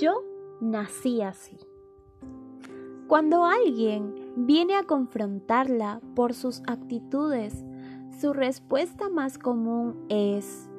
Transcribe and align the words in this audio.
Yo 0.00 0.24
nací 0.62 1.20
así. 1.20 1.58
Cuando 3.06 3.44
alguien 3.44 4.14
viene 4.34 4.74
a 4.76 4.84
confrontarla 4.84 6.00
por 6.14 6.32
sus 6.32 6.62
actitudes, 6.66 7.66
su 8.18 8.32
respuesta 8.32 9.10
más 9.10 9.36
común 9.36 10.06
es, 10.08 10.70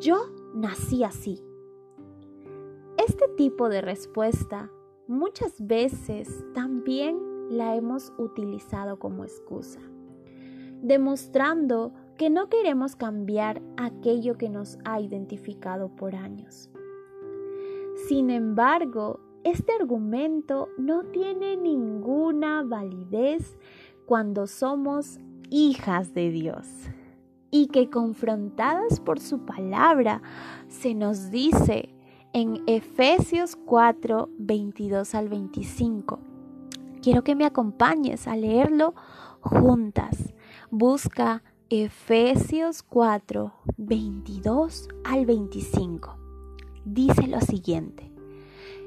yo 0.00 0.16
nací 0.52 1.04
así. 1.04 1.44
Este 3.06 3.28
tipo 3.36 3.68
de 3.68 3.82
respuesta 3.82 4.68
muchas 5.06 5.64
veces 5.64 6.44
también 6.54 7.16
la 7.50 7.76
hemos 7.76 8.12
utilizado 8.18 8.98
como 8.98 9.22
excusa, 9.22 9.80
demostrando 10.82 11.92
que 12.16 12.30
no 12.30 12.48
queremos 12.48 12.96
cambiar 12.96 13.62
aquello 13.76 14.36
que 14.36 14.48
nos 14.48 14.78
ha 14.84 15.00
identificado 15.00 15.94
por 15.94 16.16
años. 16.16 16.68
Sin 17.94 18.30
embargo, 18.30 19.20
este 19.44 19.72
argumento 19.72 20.68
no 20.78 21.04
tiene 21.04 21.56
ninguna 21.56 22.62
validez 22.62 23.58
cuando 24.06 24.46
somos 24.46 25.18
hijas 25.50 26.12
de 26.12 26.30
Dios 26.30 26.66
y 27.50 27.68
que 27.68 27.88
confrontadas 27.88 29.00
por 29.00 29.20
su 29.20 29.46
palabra 29.46 30.22
se 30.66 30.94
nos 30.94 31.30
dice 31.30 31.94
en 32.32 32.62
Efesios 32.66 33.54
4, 33.54 34.28
22 34.38 35.14
al 35.14 35.28
25. 35.28 36.18
Quiero 37.00 37.22
que 37.22 37.36
me 37.36 37.46
acompañes 37.46 38.26
a 38.26 38.34
leerlo 38.34 38.94
juntas. 39.40 40.34
Busca 40.70 41.44
Efesios 41.70 42.82
4, 42.82 43.52
22 43.76 44.88
al 45.04 45.26
25. 45.26 46.23
Dice 46.84 47.26
lo 47.26 47.40
siguiente. 47.40 48.10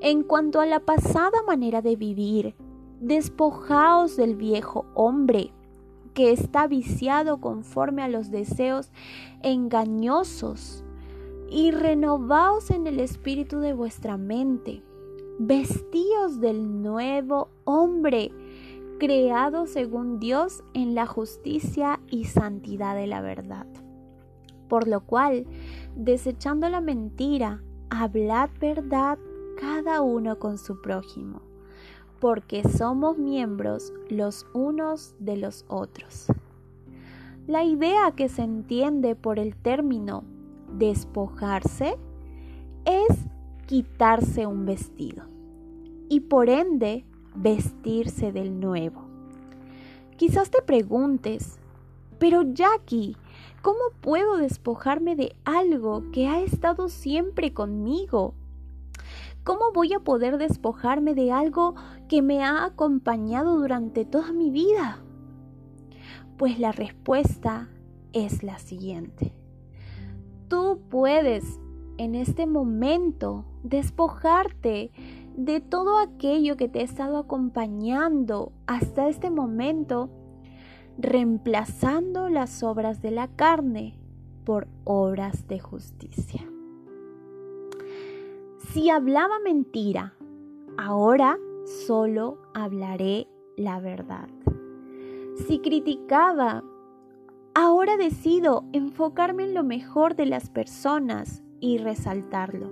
En 0.00 0.22
cuanto 0.22 0.60
a 0.60 0.66
la 0.66 0.80
pasada 0.80 1.42
manera 1.46 1.82
de 1.82 1.96
vivir, 1.96 2.54
despojaos 3.00 4.16
del 4.16 4.36
viejo 4.36 4.86
hombre 4.94 5.52
que 6.14 6.32
está 6.32 6.66
viciado 6.66 7.40
conforme 7.40 8.02
a 8.02 8.08
los 8.08 8.30
deseos 8.30 8.90
engañosos 9.42 10.84
y 11.50 11.70
renovaos 11.70 12.70
en 12.70 12.86
el 12.86 13.00
espíritu 13.00 13.60
de 13.60 13.74
vuestra 13.74 14.16
mente. 14.16 14.82
Vestíos 15.38 16.40
del 16.40 16.82
nuevo 16.82 17.48
hombre 17.64 18.30
creado 18.98 19.66
según 19.66 20.20
Dios 20.20 20.62
en 20.74 20.94
la 20.94 21.06
justicia 21.06 22.00
y 22.08 22.24
santidad 22.24 22.94
de 22.94 23.06
la 23.06 23.20
verdad. 23.20 23.66
Por 24.68 24.88
lo 24.88 25.04
cual, 25.04 25.46
desechando 25.96 26.68
la 26.68 26.80
mentira, 26.80 27.62
hablad 27.92 28.48
verdad 28.58 29.18
cada 29.60 30.00
uno 30.00 30.38
con 30.38 30.56
su 30.56 30.80
prójimo, 30.80 31.42
porque 32.20 32.66
somos 32.66 33.18
miembros 33.18 33.92
los 34.08 34.46
unos 34.54 35.14
de 35.18 35.36
los 35.36 35.66
otros. 35.68 36.26
La 37.46 37.64
idea 37.64 38.12
que 38.12 38.30
se 38.30 38.42
entiende 38.42 39.14
por 39.14 39.38
el 39.38 39.56
término 39.56 40.24
despojarse 40.78 41.98
es 42.86 43.26
quitarse 43.66 44.46
un 44.46 44.64
vestido 44.64 45.24
y 46.08 46.20
por 46.20 46.48
ende 46.48 47.04
vestirse 47.34 48.32
del 48.32 48.58
nuevo. 48.58 49.02
Quizás 50.16 50.50
te 50.50 50.62
preguntes, 50.62 51.58
pero 52.18 52.42
Jackie, 52.42 53.16
¿cómo 53.62 53.78
puedo 54.00 54.36
despojarme 54.36 55.16
de 55.16 55.34
algo 55.44 56.10
que 56.12 56.28
ha 56.28 56.40
estado 56.40 56.88
siempre 56.88 57.52
conmigo? 57.52 58.34
¿Cómo 59.44 59.72
voy 59.74 59.92
a 59.92 60.00
poder 60.00 60.38
despojarme 60.38 61.14
de 61.14 61.32
algo 61.32 61.74
que 62.08 62.22
me 62.22 62.44
ha 62.44 62.64
acompañado 62.64 63.56
durante 63.56 64.04
toda 64.04 64.32
mi 64.32 64.50
vida? 64.50 65.00
Pues 66.38 66.60
la 66.60 66.72
respuesta 66.72 67.68
es 68.12 68.42
la 68.42 68.58
siguiente. 68.58 69.32
Tú 70.48 70.80
puedes 70.90 71.58
en 71.98 72.14
este 72.14 72.46
momento 72.46 73.44
despojarte 73.62 74.92
de 75.36 75.60
todo 75.60 75.98
aquello 75.98 76.56
que 76.56 76.68
te 76.68 76.80
ha 76.80 76.82
estado 76.82 77.16
acompañando 77.16 78.52
hasta 78.66 79.08
este 79.08 79.30
momento, 79.30 80.10
reemplazando 80.98 82.28
las 82.28 82.62
obras 82.62 83.02
de 83.02 83.10
la 83.10 83.28
carne 83.28 83.98
por 84.44 84.68
obras 84.84 85.46
de 85.48 85.58
justicia. 85.58 86.48
Si 88.72 88.90
hablaba 88.90 89.38
mentira, 89.40 90.14
ahora 90.76 91.38
solo 91.86 92.38
hablaré 92.54 93.28
la 93.56 93.80
verdad. 93.80 94.28
Si 95.46 95.58
criticaba, 95.58 96.62
ahora 97.54 97.96
decido 97.96 98.64
enfocarme 98.72 99.44
en 99.44 99.54
lo 99.54 99.64
mejor 99.64 100.16
de 100.16 100.26
las 100.26 100.50
personas 100.50 101.42
y 101.60 101.78
resaltarlo. 101.78 102.70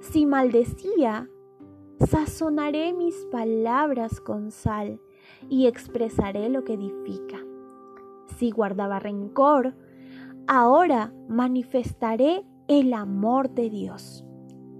Si 0.00 0.26
maldecía, 0.26 1.28
Sazonaré 2.06 2.92
mis 2.92 3.26
palabras 3.26 4.20
con 4.20 4.52
sal 4.52 5.00
y 5.48 5.66
expresaré 5.66 6.48
lo 6.48 6.64
que 6.64 6.74
edifica. 6.74 7.38
Si 8.36 8.50
guardaba 8.50 8.98
rencor, 8.98 9.74
ahora 10.46 11.12
manifestaré 11.28 12.44
el 12.68 12.92
amor 12.94 13.50
de 13.50 13.70
Dios, 13.70 14.24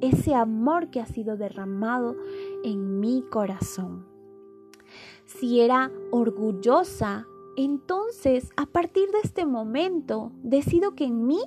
ese 0.00 0.34
amor 0.34 0.90
que 0.90 1.00
ha 1.00 1.06
sido 1.06 1.36
derramado 1.36 2.16
en 2.64 3.00
mi 3.00 3.22
corazón. 3.22 4.06
Si 5.24 5.60
era 5.60 5.90
orgullosa, 6.10 7.26
entonces 7.56 8.50
a 8.56 8.66
partir 8.66 9.10
de 9.10 9.20
este 9.22 9.46
momento 9.46 10.32
decido 10.42 10.94
que 10.94 11.04
en 11.04 11.26
mí 11.26 11.40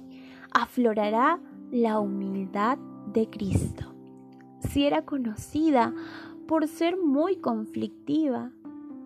aflorará 0.51 1.39
la 1.71 1.99
humildad 1.99 2.77
de 3.13 3.29
Cristo 3.29 3.89
si 4.59 4.85
era 4.85 5.05
conocida 5.05 5.93
por 6.47 6.67
ser 6.67 6.97
muy 6.97 7.37
conflictiva, 7.37 8.51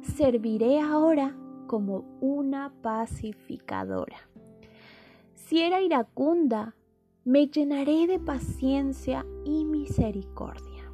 serviré 0.03 0.79
ahora 0.79 1.35
como 1.67 2.05
una 2.21 2.73
pacificadora. 2.81 4.17
Si 5.33 5.61
era 5.61 5.81
iracunda, 5.81 6.75
me 7.25 7.47
llenaré 7.47 8.07
de 8.07 8.19
paciencia 8.19 9.25
y 9.45 9.65
misericordia. 9.65 10.91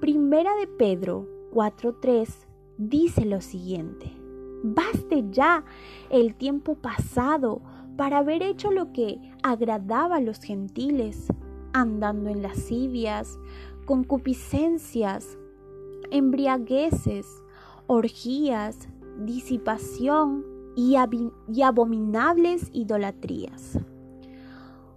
Primera 0.00 0.54
de 0.56 0.66
Pedro 0.66 1.26
4.3 1.52 2.28
dice 2.78 3.24
lo 3.24 3.40
siguiente, 3.40 4.12
baste 4.62 5.24
ya 5.30 5.64
el 6.10 6.34
tiempo 6.34 6.74
pasado 6.74 7.62
para 7.96 8.18
haber 8.18 8.42
hecho 8.42 8.70
lo 8.70 8.92
que 8.92 9.18
agradaba 9.42 10.16
a 10.16 10.20
los 10.20 10.40
gentiles, 10.40 11.32
andando 11.72 12.28
en 12.28 12.42
lascivias, 12.42 13.38
concupiscencias, 13.86 15.38
embriagueces, 16.10 17.42
orgías, 17.86 18.88
disipación 19.24 20.44
y, 20.76 20.96
y 21.48 21.62
abominables 21.62 22.70
idolatrías. 22.72 23.78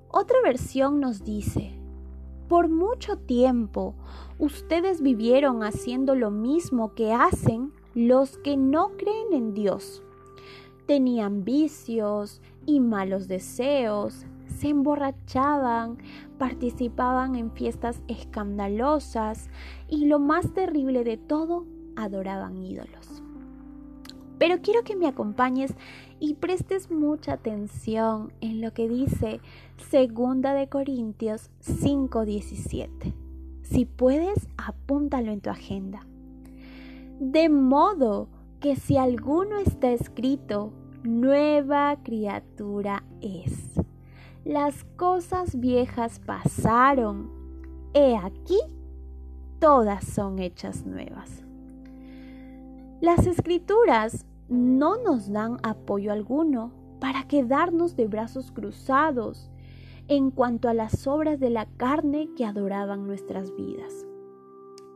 Otra 0.10 0.38
versión 0.44 1.00
nos 1.00 1.24
dice, 1.24 1.80
por 2.48 2.68
mucho 2.68 3.18
tiempo 3.18 3.94
ustedes 4.40 5.02
vivieron 5.02 5.64
haciendo 5.64 6.16
lo 6.16 6.32
mismo 6.32 6.96
que 6.96 7.14
hacen 7.14 7.72
los 7.94 8.38
que 8.40 8.58
no 8.58 8.92
creen 8.98 9.34
en 9.34 9.54
Dios. 9.54 10.04
Tenían 10.88 11.44
vicios 11.44 12.42
y 12.66 12.80
malos 12.80 13.28
deseos, 13.28 14.26
se 14.48 14.70
emborrachaban, 14.70 16.00
participaban 16.40 17.36
en 17.36 17.52
fiestas 17.52 18.02
escandalosas 18.08 19.50
y 19.88 20.06
lo 20.06 20.20
más 20.20 20.52
terrible 20.54 21.04
de 21.04 21.18
todo, 21.18 21.66
adoraban 21.96 22.62
ídolos. 22.64 23.22
Pero 24.38 24.62
quiero 24.62 24.84
que 24.84 24.96
me 24.96 25.08
acompañes 25.08 25.74
y 26.20 26.36
prestes 26.36 26.92
mucha 26.92 27.34
atención 27.34 28.32
en 28.42 28.62
lo 28.62 28.74
que 28.74 28.88
dice 28.88 29.42
Segunda 29.90 30.54
de 30.54 30.70
Corintios 30.70 31.50
5:17. 31.60 33.14
Si 33.64 33.86
puedes, 33.86 34.48
apúntalo 34.58 35.32
en 35.32 35.42
tu 35.42 35.50
agenda. 35.50 36.06
De 37.20 37.50
modo 37.50 38.30
que 38.60 38.76
si 38.76 38.98
alguno 38.98 39.58
está 39.58 39.92
escrito, 39.92 40.72
nueva 41.04 41.98
criatura 42.04 43.04
es 43.22 43.70
las 44.50 44.84
cosas 44.96 45.60
viejas 45.60 46.20
pasaron. 46.20 47.30
He 47.94 48.16
aquí, 48.16 48.58
todas 49.60 50.04
son 50.06 50.40
hechas 50.40 50.88
nuevas. 50.88 51.44
Las 53.02 53.26
escrituras 53.28 54.26
no 54.50 54.98
nos 54.98 55.32
dan 55.32 55.58
apoyo 55.64 56.12
alguno 56.12 56.74
para 57.00 57.30
quedarnos 57.30 57.96
de 57.96 58.08
brazos 58.08 58.52
cruzados 58.52 59.50
en 60.10 60.32
cuanto 60.32 60.68
a 60.68 60.74
las 60.74 61.08
obras 61.08 61.40
de 61.40 61.50
la 61.50 61.66
carne 61.78 62.30
que 62.36 62.44
adoraban 62.44 63.08
nuestras 63.08 63.56
vidas. 63.56 64.06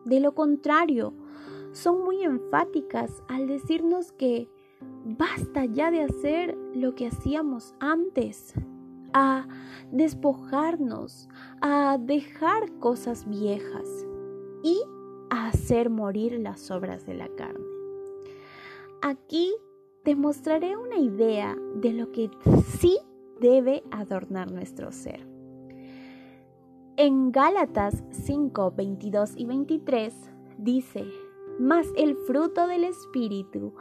De 0.04 0.20
lo 0.20 0.36
contrario, 0.36 1.14
son 1.72 2.04
muy 2.04 2.24
enfáticas 2.24 3.24
al 3.30 3.48
decirnos 3.48 4.12
que 4.12 4.50
basta 5.06 5.64
ya 5.64 5.90
de 5.90 6.02
hacer 6.02 6.58
lo 6.74 6.96
que 6.96 7.08
hacíamos 7.08 7.74
antes, 7.80 8.54
a 9.14 9.48
despojarnos, 9.94 11.30
a 11.62 11.98
dejar 12.02 12.70
cosas 12.80 13.30
viejas 13.30 14.06
y 14.62 14.82
a 15.30 15.48
hacer 15.48 15.90
morir 15.90 16.38
las 16.42 16.70
obras 16.70 17.06
de 17.06 17.14
la 17.14 17.30
carne. 17.30 17.73
Aquí 19.06 19.54
te 20.06 20.16
mostraré 20.16 20.78
una 20.78 20.96
idea 20.96 21.58
de 21.76 21.92
lo 21.92 22.14
que 22.14 22.30
sí 22.80 22.98
debe 23.42 23.84
adornar 23.92 24.50
nuestro 24.50 24.94
ser. 24.94 25.28
En 26.96 27.34
Gálatas 27.34 28.02
5, 28.12 28.72
22 28.72 29.34
y 29.36 29.46
23 29.46 30.14
dice, 30.58 31.04
mas 31.60 31.86
el 31.98 32.16
fruto 32.16 32.66
del 32.66 32.86
Espíritu 32.86 33.74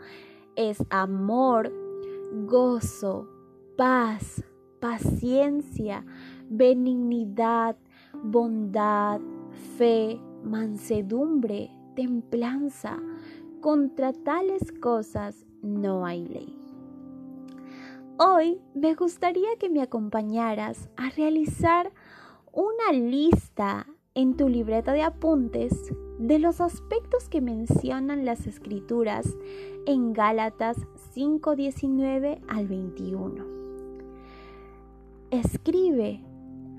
es 0.56 0.82
amor, 0.90 1.72
gozo, 2.46 3.28
paz, 3.76 4.42
paciencia, 4.80 6.04
benignidad, 6.50 7.76
bondad, 8.24 9.20
fe, 9.78 10.20
mansedumbre, 10.42 11.70
templanza. 11.94 12.98
Contra 13.62 14.12
tales 14.12 14.72
cosas 14.80 15.46
no 15.62 16.04
hay 16.04 16.26
ley. 16.26 16.58
Hoy 18.18 18.60
me 18.74 18.94
gustaría 18.94 19.54
que 19.60 19.70
me 19.70 19.80
acompañaras 19.80 20.88
a 20.96 21.10
realizar 21.10 21.92
una 22.52 22.90
lista 22.90 23.86
en 24.16 24.36
tu 24.36 24.48
libreta 24.48 24.92
de 24.92 25.02
apuntes 25.02 25.94
de 26.18 26.40
los 26.40 26.60
aspectos 26.60 27.28
que 27.28 27.40
mencionan 27.40 28.24
las 28.24 28.48
escrituras 28.48 29.32
en 29.86 30.12
Gálatas 30.12 30.76
5:19 31.14 32.40
al 32.48 32.66
21. 32.66 33.46
Escribe 35.30 36.20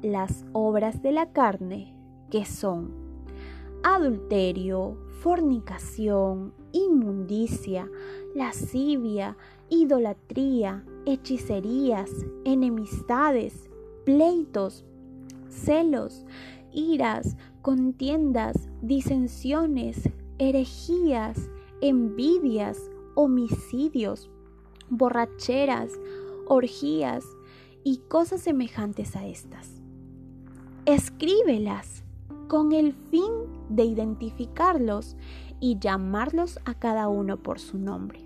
las 0.02 0.44
obras 0.52 1.02
de 1.02 1.14
la 1.14 1.32
carne 1.32 1.96
que 2.30 2.44
son 2.44 2.92
adulterio, 3.84 4.98
fornicación, 5.22 6.54
inmundicia, 6.74 7.90
lascivia, 8.36 9.38
idolatría, 9.70 10.84
hechicerías, 11.06 12.10
enemistades, 12.44 13.70
pleitos, 14.06 14.84
celos, 15.50 16.26
iras, 16.74 17.38
contiendas, 17.62 18.68
disensiones, 18.82 20.10
herejías, 20.38 21.50
envidias, 21.82 22.78
homicidios, 23.16 24.30
borracheras, 24.90 25.92
orgías 26.48 27.24
y 27.84 27.98
cosas 28.10 28.42
semejantes 28.42 29.16
a 29.16 29.26
estas. 29.28 29.70
Escríbelas 30.86 32.04
con 32.48 32.74
el 32.74 32.94
fin 32.94 33.32
de 33.70 33.86
identificarlos 33.86 35.16
y 35.64 35.80
llamarlos 35.80 36.60
a 36.66 36.74
cada 36.74 37.08
uno 37.08 37.38
por 37.38 37.58
su 37.58 37.78
nombre. 37.78 38.20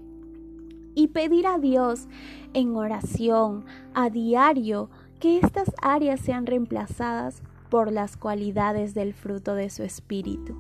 Y 0.96 1.10
pedir 1.10 1.46
a 1.46 1.60
Dios 1.60 2.08
en 2.56 2.76
oración 2.76 3.64
a 3.94 4.10
diario 4.10 4.90
que 5.20 5.38
estas 5.38 5.72
áreas 5.80 6.20
sean 6.20 6.48
reemplazadas 6.48 7.44
por 7.70 7.92
las 7.92 8.18
cualidades 8.18 8.96
del 8.96 9.14
fruto 9.14 9.54
de 9.54 9.70
su 9.70 9.84
espíritu. 9.84 10.58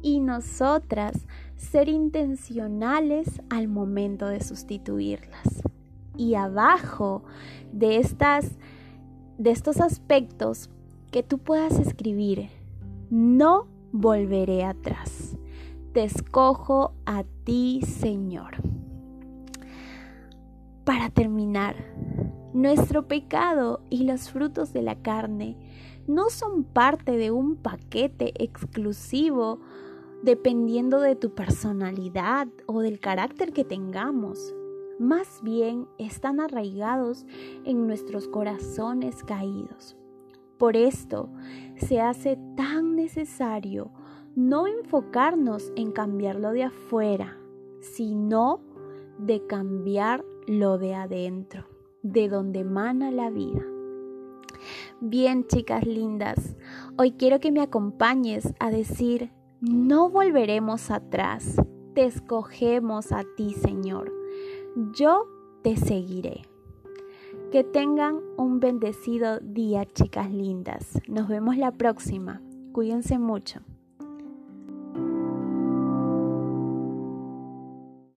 Y 0.00 0.20
nosotras 0.20 1.26
ser 1.56 1.88
intencionales 1.88 3.42
al 3.50 3.66
momento 3.66 4.26
de 4.26 4.44
sustituirlas. 4.44 5.60
Y 6.16 6.36
abajo 6.36 7.24
de 7.72 7.96
estas 7.96 8.52
de 9.38 9.50
estos 9.50 9.80
aspectos 9.80 10.70
que 11.10 11.24
tú 11.24 11.38
puedas 11.38 11.80
escribir, 11.80 12.48
no 13.10 13.66
volveré 13.90 14.62
atrás. 14.62 15.29
Te 15.92 16.04
escojo 16.04 16.94
a 17.04 17.24
ti, 17.42 17.80
Señor. 17.82 18.62
Para 20.84 21.10
terminar, 21.10 21.74
nuestro 22.52 23.08
pecado 23.08 23.80
y 23.90 24.04
los 24.04 24.30
frutos 24.30 24.72
de 24.72 24.82
la 24.82 25.02
carne 25.02 25.56
no 26.06 26.30
son 26.30 26.62
parte 26.62 27.16
de 27.16 27.32
un 27.32 27.56
paquete 27.56 28.32
exclusivo 28.40 29.58
dependiendo 30.22 31.00
de 31.00 31.16
tu 31.16 31.34
personalidad 31.34 32.46
o 32.66 32.82
del 32.82 33.00
carácter 33.00 33.52
que 33.52 33.64
tengamos. 33.64 34.54
Más 35.00 35.42
bien 35.42 35.88
están 35.98 36.38
arraigados 36.38 37.26
en 37.64 37.88
nuestros 37.88 38.28
corazones 38.28 39.24
caídos. 39.24 39.96
Por 40.56 40.76
esto 40.76 41.30
se 41.74 42.00
hace 42.00 42.38
tan 42.54 42.94
necesario 42.94 43.90
no 44.34 44.66
enfocarnos 44.66 45.72
en 45.76 45.92
cambiarlo 45.92 46.52
de 46.52 46.64
afuera, 46.64 47.38
sino 47.80 48.60
de 49.18 49.46
cambiar 49.46 50.24
lo 50.46 50.78
de 50.78 50.94
adentro, 50.94 51.66
de 52.02 52.28
donde 52.28 52.60
emana 52.60 53.10
la 53.10 53.30
vida. 53.30 53.64
Bien, 55.00 55.46
chicas 55.46 55.86
lindas, 55.86 56.56
hoy 56.98 57.12
quiero 57.12 57.40
que 57.40 57.52
me 57.52 57.62
acompañes 57.62 58.54
a 58.58 58.70
decir, 58.70 59.30
no 59.60 60.10
volveremos 60.10 60.90
atrás, 60.90 61.56
te 61.94 62.04
escogemos 62.04 63.12
a 63.12 63.24
ti, 63.36 63.54
Señor. 63.54 64.12
Yo 64.94 65.26
te 65.62 65.76
seguiré. 65.76 66.42
Que 67.50 67.64
tengan 67.64 68.20
un 68.36 68.60
bendecido 68.60 69.40
día, 69.40 69.84
chicas 69.84 70.30
lindas. 70.30 71.00
Nos 71.08 71.28
vemos 71.28 71.56
la 71.56 71.72
próxima. 71.72 72.42
Cuídense 72.72 73.18
mucho. 73.18 73.60